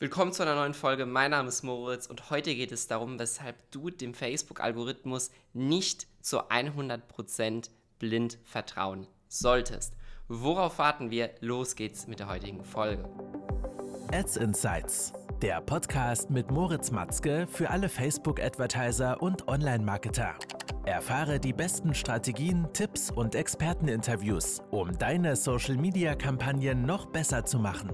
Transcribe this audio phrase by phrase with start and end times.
[0.00, 1.06] Willkommen zu einer neuen Folge.
[1.06, 6.50] Mein Name ist Moritz und heute geht es darum, weshalb du dem Facebook-Algorithmus nicht zu
[6.50, 7.70] 100%
[8.00, 9.94] blind vertrauen solltest.
[10.26, 11.30] Worauf warten wir?
[11.40, 13.08] Los geht's mit der heutigen Folge.
[14.12, 20.34] Ads Insights, der Podcast mit Moritz Matzke für alle Facebook-Advertiser und Online-Marketer.
[20.86, 27.92] Erfahre die besten Strategien, Tipps und Experteninterviews, um deine Social-Media-Kampagnen noch besser zu machen.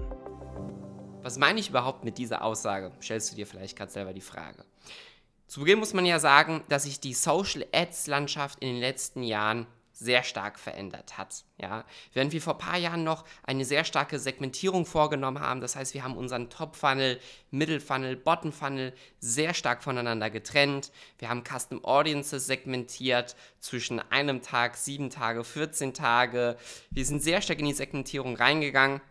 [1.23, 2.91] Was meine ich überhaupt mit dieser Aussage?
[3.01, 4.65] Stellst du dir vielleicht gerade selber die Frage.
[5.47, 9.21] Zu Beginn muss man ja sagen, dass sich die Social Ads Landschaft in den letzten
[9.21, 11.43] Jahren sehr stark verändert hat.
[11.57, 11.85] Ja?
[12.13, 15.93] Während wir vor ein paar Jahren noch eine sehr starke Segmentierung vorgenommen haben, das heißt,
[15.93, 17.19] wir haben unseren Top-Funnel,
[17.51, 20.91] Middle-Funnel, Bottom-Funnel sehr stark voneinander getrennt.
[21.19, 26.57] Wir haben Custom Audiences segmentiert zwischen einem Tag, sieben Tage, 14 Tage.
[26.89, 29.01] Wir sind sehr stark in die Segmentierung reingegangen.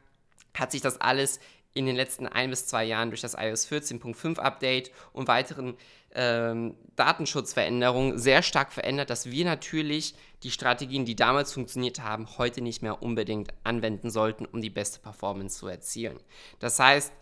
[0.54, 1.38] Hat sich das alles
[1.74, 5.76] in den letzten ein bis zwei Jahren durch das iOS 14.5 Update und weiteren
[6.12, 12.60] ähm, Datenschutzveränderungen sehr stark verändert, dass wir natürlich die Strategien, die damals funktioniert haben, heute
[12.62, 16.18] nicht mehr unbedingt anwenden sollten, um die beste Performance zu erzielen.
[16.58, 17.12] Das heißt,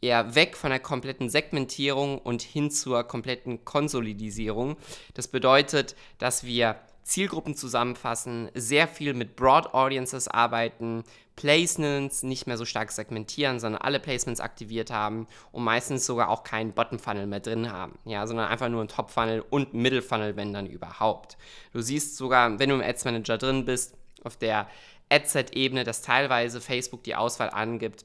[0.00, 4.76] eher weg von der kompletten Segmentierung und hin zur kompletten Konsolidisierung.
[5.12, 6.76] Das bedeutet, dass wir
[7.10, 11.02] Zielgruppen zusammenfassen, sehr viel mit Broad Audiences arbeiten,
[11.34, 16.44] Placements nicht mehr so stark segmentieren, sondern alle Placements aktiviert haben und meistens sogar auch
[16.44, 20.02] keinen Bottom Funnel mehr drin haben, ja, sondern einfach nur einen Top Funnel und Middle
[20.02, 21.36] Funnel, wenn dann überhaupt.
[21.72, 24.68] Du siehst sogar, wenn du im Ads Manager drin bist, auf der
[25.10, 28.04] Adset-Ebene, dass teilweise Facebook die Auswahl angibt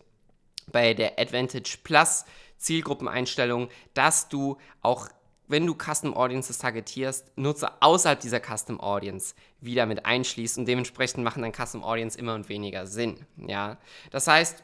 [0.72, 2.26] bei der Advantage Plus
[2.58, 5.09] Zielgruppeneinstellung, dass du auch
[5.47, 11.23] wenn du Custom Audiences targetierst, Nutzer außerhalb dieser Custom Audience wieder mit einschließt und dementsprechend
[11.23, 13.25] machen dann Custom Audience immer und weniger Sinn.
[13.37, 13.77] Ja?
[14.11, 14.63] Das heißt,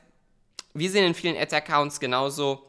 [0.74, 2.68] wir sehen in vielen Ad-Accounts genauso,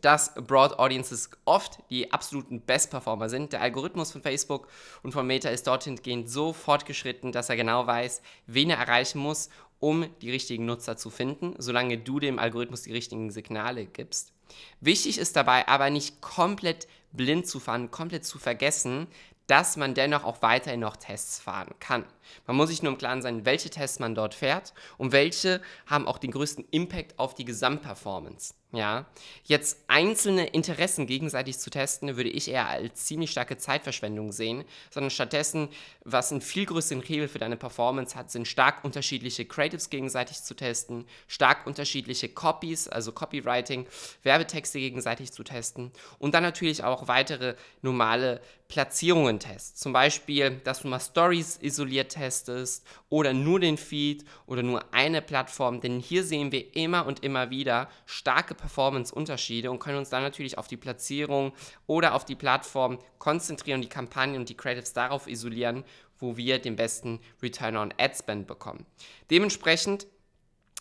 [0.00, 3.52] dass Broad Audiences oft die absoluten Best-Performer sind.
[3.52, 4.68] Der Algorithmus von Facebook
[5.02, 9.18] und von Meta ist dorthin gehend so fortgeschritten, dass er genau weiß, wen er erreichen
[9.18, 9.48] muss,
[9.80, 14.32] um die richtigen Nutzer zu finden, solange du dem Algorithmus die richtigen Signale gibst.
[14.80, 19.08] Wichtig ist dabei aber nicht komplett blind zu fahren, komplett zu vergessen,
[19.48, 22.04] dass man dennoch auch weiterhin noch Tests fahren kann.
[22.46, 26.06] Man muss sich nur im Klaren sein, welche Tests man dort fährt und welche haben
[26.06, 28.54] auch den größten Impact auf die Gesamtperformance.
[28.70, 29.06] Ja,
[29.44, 35.08] jetzt einzelne Interessen gegenseitig zu testen, würde ich eher als ziemlich starke Zeitverschwendung sehen, sondern
[35.08, 35.70] stattdessen,
[36.04, 40.54] was einen viel größeren Hebel für deine Performance hat, sind stark unterschiedliche Creatives gegenseitig zu
[40.54, 43.86] testen, stark unterschiedliche Copies, also Copywriting,
[44.22, 49.80] Werbetexte gegenseitig zu testen und dann natürlich auch weitere normale Platzierungen tests.
[49.80, 55.22] Zum Beispiel, dass du mal Stories isoliert testest oder nur den Feed oder nur eine
[55.22, 60.22] Plattform, denn hier sehen wir immer und immer wieder starke Performance-Unterschiede und können uns dann
[60.22, 61.52] natürlich auf die Platzierung
[61.86, 65.84] oder auf die Plattform konzentrieren die Kampagnen und die Creatives darauf isolieren,
[66.18, 68.84] wo wir den besten Return on Ad Spend bekommen.
[69.30, 70.06] Dementsprechend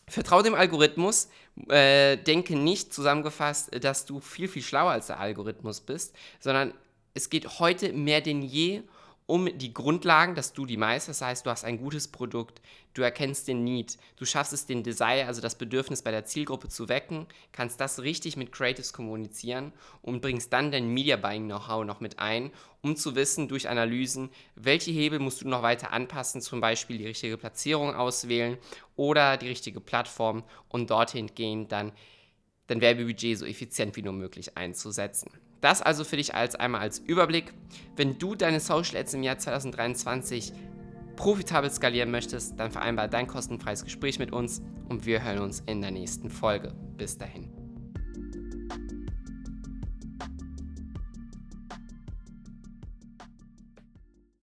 [0.10, 1.28] Vertraue dem Algorithmus,
[1.68, 6.74] äh, denke nicht zusammengefasst, dass du viel, viel schlauer als der Algorithmus bist, sondern
[7.14, 8.86] es geht heute mehr denn je um
[9.30, 11.22] die Grundlagen, dass du die meisterst.
[11.22, 12.62] Das heißt, du hast ein gutes Produkt,
[12.94, 16.70] du erkennst den Need, du schaffst es, den Desire, also das Bedürfnis bei der Zielgruppe
[16.70, 21.84] zu wecken, kannst das richtig mit Creatives kommunizieren und bringst dann dein Media Buying Know-how
[21.84, 22.52] noch mit ein,
[22.82, 27.08] um zu wissen durch Analysen, welche Hebel musst du noch weiter anpassen, zum Beispiel die
[27.08, 28.58] richtige Platzierung auswählen
[28.96, 31.92] oder die richtige Plattform und dorthin gehen dann
[32.68, 35.32] dein Werbebudget so effizient wie nur möglich einzusetzen.
[35.62, 37.53] Das also für dich als einmal als Überblick.
[37.95, 40.53] Wenn du deine Social Ads im Jahr 2023
[41.16, 45.81] profitabel skalieren möchtest, dann vereinbare dein kostenfreies Gespräch mit uns und wir hören uns in
[45.81, 46.73] der nächsten Folge.
[46.97, 47.47] Bis dahin.